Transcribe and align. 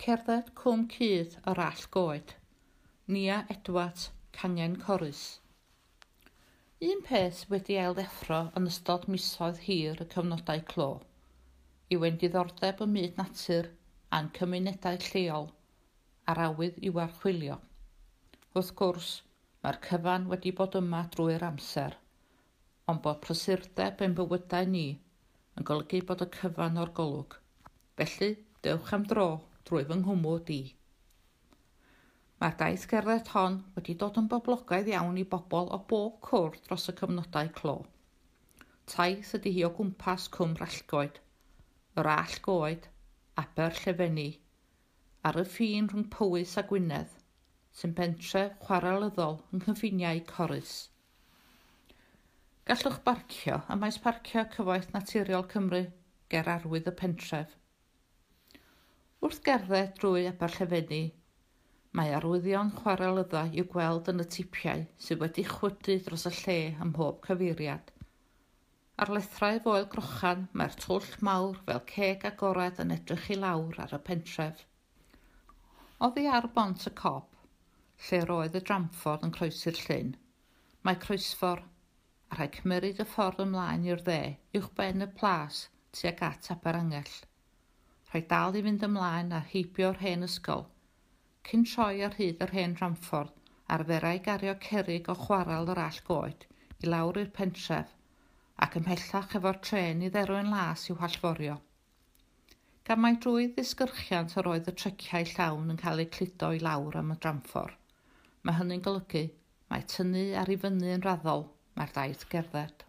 Cerdded 0.00 0.46
cwm 0.56 0.86
cydd 0.92 1.34
yr 1.50 1.58
all 1.62 1.80
goed. 1.94 2.30
Nia 3.14 3.42
Edwards, 3.54 4.06
Cangen 4.36 4.78
Corys. 4.84 5.24
Un 6.90 7.02
peth 7.08 7.42
wedi 7.50 7.76
eildeffro 7.82 8.38
yn 8.60 8.68
ystod 8.70 9.04
misoedd 9.12 9.60
hir 9.66 10.00
y 10.00 10.06
cyfnodau 10.14 10.62
clo 10.70 10.86
yw 11.96 12.06
ein 12.08 12.16
diddordeb 12.22 12.80
ym 12.86 12.94
myd 12.96 13.20
natur 13.20 13.68
a'n 14.18 14.30
cymunedau 14.38 15.02
lleol 15.08 15.50
ar 16.32 16.40
awydd 16.46 16.80
i'w 16.88 17.02
archwilio. 17.04 17.58
Wrth 18.54 18.72
gwrs, 18.80 19.10
mae'r 19.60 19.80
cyfan 19.88 20.30
wedi 20.32 20.54
bod 20.62 20.80
yma 20.80 21.02
drwy'r 21.16 21.44
amser, 21.50 21.98
ond 22.88 23.04
bod 23.08 23.20
prysurdeb 23.28 24.00
ein 24.06 24.16
bywydau 24.22 24.72
ni 24.72 24.86
yn 25.60 25.70
golygu 25.74 26.02
bod 26.08 26.24
y 26.24 26.32
cyfan 26.40 26.80
o'r 26.86 26.96
golwg. 27.02 27.36
Felly, 28.00 28.32
dewch 28.64 28.96
am 28.96 29.08
dro 29.12 29.28
drwy 29.70 29.86
fy 29.88 29.96
nghwmw 30.02 30.36
di. 30.50 30.60
Mae'r 32.42 32.54
daith 32.60 32.84
gerdded 32.90 33.28
hon 33.36 33.56
wedi 33.76 33.94
dod 34.02 34.16
yn 34.20 34.28
boblogaidd 34.32 34.88
iawn 34.90 35.18
i 35.20 35.24
bobl 35.34 35.68
o 35.76 35.78
bob 35.92 36.14
cwrdd 36.26 36.62
dros 36.66 36.88
y 36.90 36.94
cyfnodau 37.00 37.50
clo. 37.58 37.74
Taith 38.92 39.34
ydy 39.38 39.52
hi 39.56 39.64
o 39.68 39.70
gwmpas 39.76 40.24
cwm 40.36 40.56
rallgoed, 40.58 41.20
yr 42.00 42.10
all 42.14 42.38
goed, 42.46 42.88
aber 43.44 43.76
llefenni, 43.82 44.26
ar 45.30 45.38
y 45.42 45.46
ffin 45.52 45.92
rhwng 45.92 46.08
Powys 46.16 46.56
a 46.58 46.64
Gwynedd, 46.72 47.12
sy'n 47.76 47.94
bentre 48.00 48.46
chwarelyddol 48.64 49.38
yng 49.52 49.62
nghyffiniau 49.66 50.24
Corys. 50.32 50.74
Gallwch 52.66 53.00
barcio 53.06 53.62
y 53.70 53.78
maes 53.84 54.00
parcio 54.08 54.48
cyfoeth 54.56 54.90
naturiol 54.96 55.46
Cymru 55.54 55.84
ger 56.32 56.50
arwydd 56.56 56.90
y 56.90 56.96
pentref. 57.04 57.59
Wrth 59.30 59.44
gerdded 59.46 59.90
drwy 60.02 60.24
Aberllefenni, 60.26 61.04
mae 61.98 62.08
arwyddion 62.16 62.72
chwarelydda 62.78 63.42
i'w 63.60 63.66
gweld 63.74 64.08
yn 64.10 64.24
y 64.24 64.26
tipiau 64.34 64.82
sydd 65.04 65.20
wedi 65.22 65.44
chwydu 65.46 65.94
dros 66.06 66.26
y 66.26 66.32
lle 66.38 66.56
ym 66.86 66.90
mhob 66.96 67.20
cyfeiriad. 67.28 67.92
Ar 69.04 69.12
lethrau 69.14 69.60
foel 69.68 69.86
grochan 69.92 70.42
mae'r 70.58 70.74
twll 70.82 71.06
mawr 71.28 71.62
fel 71.68 71.84
ceg 71.92 72.26
agored 72.32 72.82
yn 72.86 72.90
edrych 72.96 73.30
i 73.30 73.38
lawr 73.44 73.78
ar 73.86 73.94
y 74.00 74.02
pentref. 74.10 74.66
Oddi 76.08 76.26
ar 76.40 76.50
bont 76.58 76.90
y 76.90 76.94
cop, 77.04 77.30
lle 78.08 78.22
roedd 78.32 78.58
y 78.58 78.66
dramffordd 78.66 79.30
yn 79.30 79.38
croesi'r 79.38 79.82
llyn, 79.84 80.14
mae 80.82 81.02
croesfor 81.06 81.62
a 81.62 82.40
rhaid 82.40 82.58
cymryd 82.58 83.06
y 83.06 83.10
ffordd 83.14 83.46
ymlaen 83.46 83.86
i'r 83.94 84.06
dde 84.10 84.22
uwch 84.58 84.72
ben 84.82 85.06
y 85.06 85.12
plas 85.22 85.68
tuag 85.94 86.30
at 86.34 86.56
Aberangell 86.56 87.20
rhaid 88.12 88.28
dal 88.30 88.56
i 88.58 88.62
fynd 88.66 88.86
ymlaen 88.86 89.34
a 89.36 89.40
heibio'r 89.52 90.00
hen 90.04 90.26
ysgol, 90.26 90.64
cyn 91.48 91.66
troi 91.72 92.02
ar 92.06 92.16
hyd 92.18 92.42
yr 92.46 92.54
hen 92.56 92.76
ramffordd 92.80 93.36
arferai 93.74 94.18
gario 94.26 94.54
cerig 94.66 95.08
o 95.12 95.14
chwarael 95.24 95.70
yr 95.74 95.80
all 95.84 95.98
goed 96.08 96.46
i 96.82 96.88
lawr 96.88 97.20
i'r 97.22 97.30
pentref 97.36 97.92
ac 98.66 98.76
ymhellach 98.80 99.36
efo'r 99.38 99.60
tren 99.68 100.02
i 100.06 100.10
dderwyn 100.14 100.50
las 100.54 100.88
i'w 100.90 100.96
hallforio. 101.02 101.54
Gan 102.88 103.00
mai 103.04 103.12
drwy 103.24 103.46
ddisgyrchiant 103.54 104.34
yr 104.42 104.48
oedd 104.52 104.68
y 104.72 104.74
treciau 104.82 105.30
llawn 105.34 105.70
yn 105.74 105.80
cael 105.84 106.02
eu 106.04 106.10
cludo 106.16 106.50
i 106.56 106.60
lawr 106.66 106.98
am 107.00 107.14
y 107.14 107.18
dramffor, 107.24 107.76
mae 108.42 108.58
hynny'n 108.58 108.84
golygu 108.86 109.24
mae 109.70 109.86
tynnu 109.94 110.26
ar 110.42 110.50
i 110.50 110.58
fyny 110.64 110.94
yn 110.96 111.06
raddol 111.06 111.46
mae'r 111.78 111.94
daith 111.96 112.26
gerdded. 112.32 112.86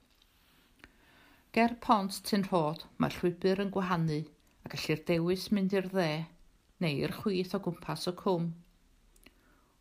Ger 1.56 1.76
pont 1.86 2.22
tyn 2.28 2.48
rhod, 2.48 2.88
mae 2.98 3.14
llwybr 3.20 3.62
yn 3.62 3.74
gwahanu 3.76 4.22
a 4.64 4.72
gellir 4.74 5.02
dewis 5.08 5.48
mynd 5.56 5.74
i'r 5.78 5.90
dde 5.94 6.10
neu 6.82 7.02
i'r 7.06 7.14
chwith 7.22 7.56
o 7.58 7.60
gwmpas 7.66 8.08
y 8.10 8.14
cwm. 8.22 8.48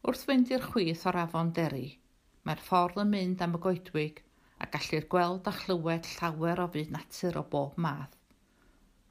Wrth 0.04 0.24
fynd 0.28 0.50
i'r 0.52 0.64
chwith 0.72 1.06
o'r 1.08 1.18
afon 1.22 1.52
deri, 1.56 1.86
mae'r 2.44 2.60
ffordd 2.66 3.00
yn 3.02 3.10
mynd 3.14 3.44
am 3.46 3.56
y 3.56 3.60
goedwig 3.66 4.20
a 4.60 4.68
gallir 4.74 5.06
gweld 5.14 5.48
a 5.48 5.54
chlywed 5.56 6.08
llawer 6.14 6.60
o 6.64 6.66
fyd 6.74 6.92
natur 6.96 7.38
o 7.40 7.44
bob 7.54 7.78
math. 7.86 8.16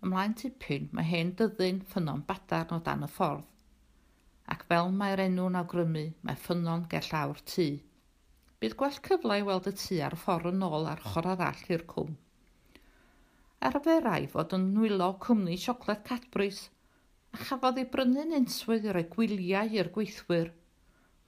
Ymlaen 0.06 0.36
tipyn 0.42 0.88
mae 0.96 1.10
hen 1.10 1.34
dyddyn 1.40 1.82
ffynon 1.92 2.22
badarn 2.30 2.78
o 2.78 2.80
dan 2.86 3.06
y 3.08 3.12
ffordd, 3.16 3.46
ac 4.54 4.66
fel 4.70 4.94
mae'r 5.02 5.26
enw'n 5.26 5.58
awgrymu 5.62 6.06
mae 6.26 6.42
ffynon 6.46 6.86
ger 6.94 7.10
llawr 7.10 7.42
tŷ. 7.54 7.68
Bydd 8.62 8.78
gwell 8.80 9.02
cyfle 9.10 9.42
i 9.42 9.46
weld 9.50 9.70
y 9.72 9.74
tŷ 9.82 10.02
ar 10.06 10.18
y 10.18 10.22
ffordd 10.24 10.54
yn 10.54 10.66
ôl 10.70 10.90
ar 10.94 11.02
ochr 11.10 11.34
arall 11.34 11.66
i'r 11.74 11.86
cwm 11.94 12.16
arferai 13.68 14.28
fod 14.32 14.54
yn 14.56 14.70
nwylo 14.74 15.10
cwmni 15.24 15.58
siocled 15.60 16.04
Cadbrys, 16.08 16.60
a 17.36 17.40
chafodd 17.48 17.80
ei 17.82 17.88
brynu'n 17.94 18.36
unswydd 18.38 18.86
i 18.88 18.94
roi 18.96 19.04
gwyliau 19.16 19.74
i'r 19.76 19.90
gweithwyr. 19.98 20.54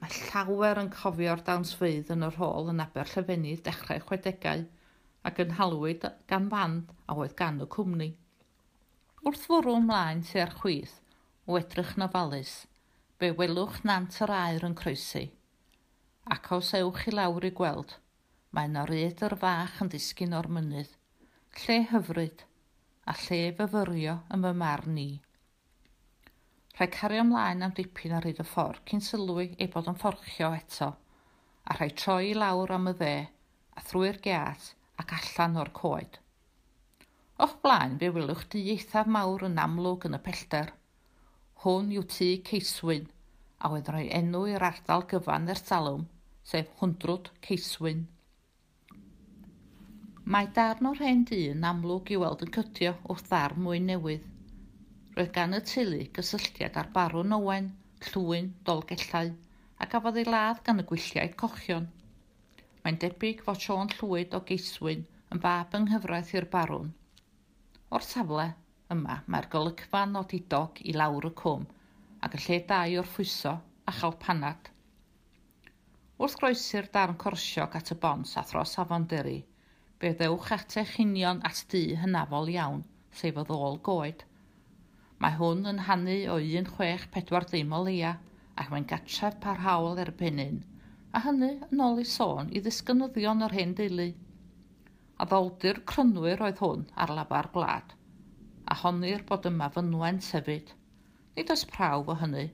Mae 0.01 0.13
llawer 0.29 0.79
yn 0.81 0.91
cofio'r 0.95 1.43
dawnsfeidd 1.49 2.11
yn 2.15 2.23
yr 2.27 2.37
hôl 2.39 2.71
yn 2.71 2.79
aber 2.83 3.11
llefennu 3.11 3.57
dechrau 3.65 3.99
chwedegau 4.07 4.63
ac 5.27 5.41
yn 5.43 5.57
halwyd 5.59 6.07
gan 6.31 6.47
fand 6.53 6.95
a 7.05 7.17
oedd 7.19 7.35
gan 7.41 7.59
y 7.65 7.67
cwmni. 7.75 8.09
Wrth 9.27 9.43
fwrw 9.49 9.75
ymlaen 9.81 10.23
tua'r 10.31 10.55
chwith, 10.61 10.95
o 11.45 11.59
edrych 11.59 11.93
nofalus, 11.99 12.55
be 13.19 13.33
welwch 13.41 13.83
nant 13.85 14.21
yr 14.23 14.33
air 14.37 14.65
yn 14.69 14.77
croesi. 14.79 15.27
Ac 16.31 16.47
os 16.55 16.71
ewch 16.79 17.03
i 17.11 17.13
lawr 17.13 17.51
i 17.51 17.53
gweld, 17.59 17.99
mae 18.55 18.71
na 18.71 18.87
ryd 18.87 19.21
yr 19.27 19.37
fach 19.43 19.77
yn 19.83 19.91
disgyn 19.91 20.39
o'r 20.39 20.49
mynydd 20.57 20.97
lle 21.59 21.75
hyfryd 21.91 22.41
a 23.11 23.13
lle 23.21 23.37
fyfyrio 23.55 24.11
ym 24.35 24.45
fy 24.45 24.51
marn 24.59 24.93
ni. 24.97 25.07
Rhaid 26.77 26.93
cario 26.95 27.23
ymlaen 27.25 27.65
am 27.65 27.73
dipyn 27.79 28.13
ar 28.19 28.27
hyd 28.29 28.39
y 28.39 28.45
ffordd 28.47 28.85
cyn 28.91 29.03
sylwi 29.07 29.47
ei 29.57 29.67
bod 29.73 29.89
yn 29.91 29.97
fforchio 30.03 30.51
eto, 30.59 30.87
a 31.67 31.75
rhaid 31.75 31.97
troi 31.99 32.29
i 32.29 32.37
lawr 32.37 32.71
am 32.77 32.87
y 32.91 32.93
dde 33.01 33.15
a 33.75 33.83
thrwy'r 33.89 34.21
giat 34.27 34.69
ac 35.03 35.11
allan 35.17 35.59
o'r 35.63 35.73
coed. 35.81 36.21
O'ch 37.43 37.57
blaen 37.65 37.99
fe 37.99 38.13
wylwch 38.15 38.47
di 38.55 38.63
eithaf 38.75 39.11
mawr 39.17 39.45
yn 39.49 39.59
amlwg 39.65 40.07
yn 40.07 40.17
y 40.17 40.21
pellter. 40.29 40.71
Hwn 41.65 41.91
yw 41.97 42.07
tŷ 42.15 42.29
Ceiswyn, 42.47 43.11
a 43.59 43.75
oedd 43.75 43.91
rhoi 43.91 44.07
enw 44.21 44.47
i'r 44.53 44.69
ardal 44.71 45.03
gyfan 45.13 45.51
ers 45.51 45.67
talwm, 45.67 46.07
sef 46.53 46.71
Hwndrwd 46.79 47.33
Ceiswyn 47.43 48.07
Mae 50.29 50.47
darn 50.53 50.85
o'r 50.85 50.99
hen 51.01 51.23
dyn 51.29 51.63
amlwg 51.65 52.11
i 52.13 52.17
weld 52.21 52.43
yn 52.45 52.51
cydio 52.55 52.91
wrth 53.09 53.23
ddar 53.29 53.55
mwy 53.57 53.79
newydd. 53.85 54.27
Roedd 55.15 55.31
gan 55.37 55.57
y 55.57 55.61
teulu 55.69 56.03
gysylltiad 56.17 56.77
ar 56.77 56.91
barwn 56.97 57.33
Owen, 57.37 57.71
llwyn, 58.09 58.51
dolgellau, 58.69 59.31
a 59.81 59.87
gafodd 59.93 60.19
ei 60.21 60.27
ladd 60.29 60.61
gan 60.67 60.83
y 60.83 60.85
gwylliau 60.91 61.33
cochion. 61.41 61.87
Mae'n 62.83 63.01
debyg 63.01 63.41
fod 63.47 63.65
Sion 63.65 63.89
Llwyd 63.95 64.37
o 64.37 64.43
Geiswyn 64.51 65.03
yn 65.33 65.41
fab 65.47 65.73
yng 65.79 65.89
nghyfraith 65.89 66.33
i'r 66.37 66.49
barwn. 66.53 66.93
O'r 67.89 68.05
safle, 68.05 68.47
yma 68.93 69.17
mae'r 69.25 69.49
golygfa 69.55 70.05
nodidog 70.13 70.83
i 70.85 70.93
lawr 71.01 71.31
y 71.31 71.35
cwm 71.41 71.65
ac 72.27 72.37
y 72.37 72.43
lle 72.45 72.59
dau 72.69 72.99
o'r 73.01 73.13
ffwyso 73.15 73.57
a 73.89 73.99
chalpanad. 73.99 74.69
Wrth 76.21 76.37
groesi'r 76.43 76.93
darn 76.93 77.17
corsiog 77.25 77.81
at 77.81 77.95
y 77.95 77.97
bons 78.05 78.37
a 78.37 78.45
thros 78.45 78.77
afon 78.83 79.09
dyri, 79.09 79.39
fe 80.01 80.09
ddewch 80.17 80.47
at 80.55 80.75
eich 80.81 80.95
union 81.01 81.39
at 81.47 81.59
dŷ 81.71 81.79
hynafol 82.01 82.49
iawn, 82.51 82.79
sef 83.19 83.35
o 83.37 83.43
ddôl 83.49 83.75
goed. 83.87 84.23
Mae 85.21 85.35
hwn 85.37 85.67
yn 85.71 85.81
hannu 85.87 86.15
o 86.33 86.37
1.640 86.41 87.51
ddim 87.51 87.75
o 87.77 87.81
leia, 87.85 88.13
ac 88.61 88.71
mae'n 88.71 88.87
gatref 88.89 89.37
parhaol 89.43 90.01
erbyn 90.03 90.41
hyn, 90.41 90.57
a 91.13 91.21
hynny 91.27 91.51
yn 91.67 91.83
ôl 91.87 92.01
i 92.01 92.07
sôn 92.13 92.49
i 92.49 92.63
ddisgynyddion 92.65 93.45
yr 93.47 93.55
hen 93.59 93.77
deulu. 93.77 94.07
A 95.21 95.29
ddoldir 95.29 95.83
crynwyr 95.91 96.41
oedd 96.47 96.63
hwn 96.65 96.87
ar 97.05 97.13
lafar 97.19 97.51
gwlad, 97.53 97.93
a 98.71 98.79
honir 98.81 99.21
bod 99.29 99.45
yma 99.51 99.69
fynwen 99.77 100.21
sefyd. 100.31 100.73
Nid 101.37 101.53
oes 101.53 101.67
prawf 101.75 102.09
o 102.09 102.17
hynny, 102.23 102.47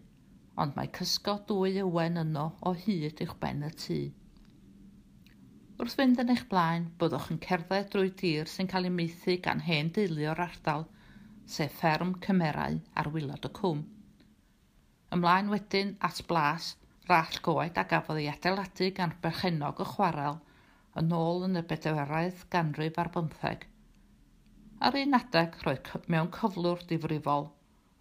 ond 0.60 0.76
mae 0.76 0.92
cysgo 1.00 1.40
dwy 1.54 1.78
ywen 1.86 2.20
yno 2.28 2.50
o 2.60 2.76
hyd 2.86 3.24
i'ch 3.24 3.38
ben 3.46 3.64
y 3.72 3.76
tŷ. 3.86 4.02
Wrth 5.78 5.94
fynd 5.98 6.18
yn 6.22 6.32
eich 6.34 6.40
blaen, 6.52 6.86
byddwch 7.02 7.26
yn 7.34 7.38
cerdded 7.42 7.90
drwy 7.94 8.08
dir 8.20 8.48
sy'n 8.50 8.70
cael 8.70 8.88
ei 8.88 8.94
meithi 8.94 9.36
gan 9.48 9.60
hen 9.66 9.92
deulu 9.94 10.24
o'r 10.32 10.40
ardal, 10.46 10.88
sef 11.56 11.76
fferm 11.82 12.16
cymerau 12.24 12.80
ar 13.02 13.10
wylod 13.14 13.46
y 13.46 13.52
cwm. 13.60 13.84
Ymlaen 15.18 15.52
wedyn 15.54 15.92
at 16.10 16.24
blas, 16.32 16.72
rall 17.12 17.38
goed 17.50 17.78
a 17.78 17.86
gafodd 17.94 18.24
ei 18.24 18.26
adeiladu 18.32 18.90
gan 19.02 19.14
berchenog 19.28 19.84
y 19.86 19.88
chwarel 19.92 20.42
yn 21.04 21.16
ôl 21.20 21.46
yn 21.50 21.62
y 21.62 21.66
bedwaredd 21.74 22.42
ganrif 22.58 22.98
ar 23.04 23.14
bymtheg. 23.20 23.70
Ar 24.82 25.02
un 25.04 25.22
adeg 25.22 25.62
roedd 25.68 25.94
mewn 26.10 26.34
cyflwr 26.40 26.82
difrifol, 26.90 27.52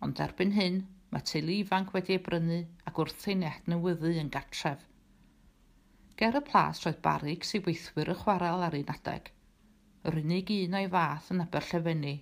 ond 0.00 0.24
erbyn 0.30 0.56
hyn 0.56 0.84
mae 1.12 1.28
teulu 1.28 1.60
ifanc 1.60 1.92
wedi 1.92 2.16
ei 2.16 2.26
brynu 2.30 2.64
ac 2.88 3.04
wrth 3.04 3.32
ei 3.34 3.40
newyddu 3.44 4.16
yn 4.24 4.32
gatref– 4.40 4.88
Ger 6.20 6.36
y 6.38 6.40
plas 6.48 6.78
roedd 6.80 7.00
barig 7.04 7.42
sy'n 7.44 7.64
weithwyr 7.66 8.08
y 8.08 8.14
chwarel 8.16 8.62
ar 8.66 8.74
un 8.78 8.92
adeg. 8.92 9.26
Yr 10.08 10.14
unig 10.22 10.52
un 10.54 10.76
o'i 10.78 10.86
fath 10.94 11.26
yn 11.34 11.42
aber 11.44 11.66
llefenni. 11.70 12.14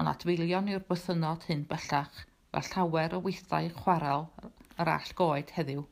Ond 0.00 0.10
adfeilion 0.12 0.70
i'r 0.72 0.86
bythynod 0.88 1.44
hyn 1.50 1.66
bellach 1.72 2.22
fel 2.54 2.70
llawer 2.70 3.16
o 3.18 3.20
weithdau 3.26 3.68
chwarel 3.80 4.24
yr 4.80 4.92
all 4.94 5.12
goed 5.18 5.52
heddiw. 5.58 5.84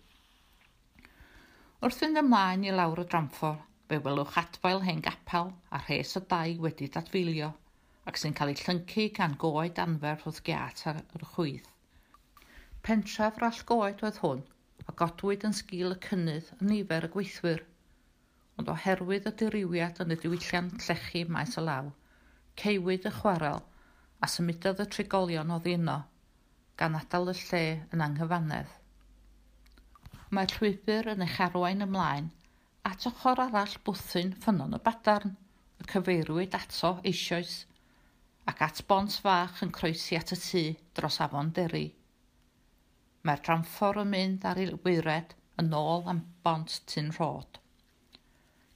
Wrth 1.82 2.00
fynd 2.00 2.22
ymlaen 2.22 2.64
i 2.64 2.72
lawr 2.72 3.04
y 3.04 3.06
dramffor, 3.12 3.60
fe 3.90 4.00
welwch 4.06 4.38
adfail 4.44 4.80
hen 4.88 5.04
gapel 5.04 5.52
a 5.68 5.82
rhes 5.82 6.16
o 6.16 6.24
dau 6.32 6.56
wedi 6.64 6.88
dadfeilio 6.96 7.50
ac 8.08 8.22
sy'n 8.22 8.38
cael 8.38 8.54
ei 8.54 8.60
llyncu 8.62 9.10
gan 9.20 9.36
goed 9.44 9.84
anferth 9.84 10.24
wrth 10.30 10.40
giat 10.48 10.86
ar 10.94 11.04
y 11.20 11.28
chwydd. 11.34 11.68
Pentref 12.88 13.36
rall 13.44 13.60
goed 13.68 14.00
oedd 14.08 14.22
hwn, 14.24 14.46
a 14.88 14.94
godwyd 14.98 15.44
yn 15.48 15.54
sgil 15.56 15.94
y 15.94 15.98
cynnydd 16.06 16.48
yn 16.58 16.70
nifer 16.72 17.06
y 17.06 17.10
gweithwyr. 17.14 17.62
Ond 18.60 18.70
oherwydd 18.72 19.28
y 19.30 19.32
diriwiad 19.42 20.00
yn 20.04 20.14
y 20.14 20.18
diwylliant 20.22 20.86
llechi 20.86 21.22
maes 21.36 21.56
y 21.60 21.64
law, 21.66 21.90
ceiwyd 22.62 23.08
y 23.08 23.12
chwarel 23.18 23.62
a 24.22 24.28
symudodd 24.30 24.82
y 24.84 24.86
trigolion 24.94 25.54
oddi 25.56 25.76
yno, 25.78 25.98
gan 26.78 26.98
adael 26.98 27.32
y 27.32 27.36
lle 27.38 27.64
yn 27.94 28.04
anghyfanedd. 28.06 28.70
Mae'r 30.32 30.54
llwybr 30.56 31.12
yn 31.14 31.24
eich 31.26 31.40
arwain 31.46 31.84
ymlaen 31.86 32.30
at 32.88 33.06
ochr 33.10 33.42
arall 33.46 33.78
bwthyn 33.86 34.34
ffynon 34.44 34.78
y 34.78 34.80
badarn, 34.86 35.36
y 35.80 35.88
cyfeirwyd 35.92 36.54
ato 36.58 36.96
eisoes, 37.08 37.56
ac 38.50 38.62
at 38.66 38.84
bont 38.88 39.18
fach 39.24 39.62
yn 39.64 39.74
croesi 39.74 40.18
at 40.18 40.34
y 40.34 40.38
tŷ 40.44 40.62
dros 40.98 41.20
afon 41.24 41.52
deri. 41.58 41.88
Mae'r 43.28 43.42
tramffor 43.46 44.00
yn 44.02 44.08
mynd 44.12 44.44
ar 44.50 44.58
ei 44.62 44.70
wired 44.84 45.34
yn 45.62 45.74
ôl 45.78 46.08
am 46.12 46.20
bont 46.46 46.72
tyn 46.92 47.10
rhod. 47.16 47.58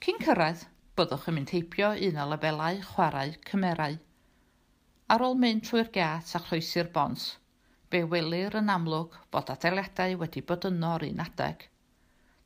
Cyn 0.05 0.21
cyrraedd, 0.23 0.61
byddwch 0.99 1.25
yn 1.31 1.37
mynd 1.39 1.55
heibio 1.55 1.89
un 2.09 2.21
o 2.23 2.27
lefelau 2.33 2.79
chwarae 2.91 3.33
cymerau. 3.49 3.97
Ar 5.15 5.25
ôl 5.27 5.35
mynd 5.45 5.65
trwy'r 5.67 5.91
gat 5.97 6.35
a 6.39 6.43
chroesi'r 6.45 6.93
bont, 6.99 7.25
be 7.91 8.03
welir 8.13 8.59
yn 8.61 8.71
amlwg 8.75 9.17
bod 9.35 9.51
adeiladau 9.55 10.15
wedi 10.23 10.45
bod 10.51 10.69
yno 10.71 10.93
o'r 10.99 11.07
un 11.09 11.25
adeg. 11.27 11.67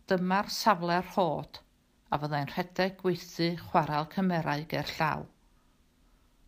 Dyma'r 0.08 0.48
safle'r 0.56 1.06
rhod 1.10 1.60
a 2.10 2.18
fyddai'n 2.22 2.50
rhedeg 2.54 2.96
gweithu 3.02 3.50
chwarael 3.66 4.08
cymerau 4.16 4.64
ger 4.72 4.96
llaw. 4.96 5.28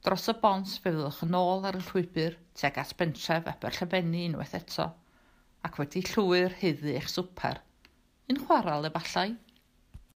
Dros 0.03 0.27
y 0.33 0.39
bont 0.47 0.73
fe 0.73 0.89
fyddwch 0.89 1.21
yn 1.29 1.37
ôl 1.39 1.69
ar 1.69 1.77
y 1.79 1.85
llwybr 1.91 2.41
tuag 2.59 2.81
at 2.83 2.97
bentref 2.99 3.53
Aberllefenni 3.53 4.27
unwaith 4.31 4.57
eto 4.59 4.89
ac 5.67 5.79
wedi 5.81 6.03
llwyr 6.11 6.56
hyddu 6.61 6.94
eich 6.97 7.11
swper. 7.12 7.61
Un 8.31 8.41
chwarael 8.44 8.88
efallai. 8.88 9.32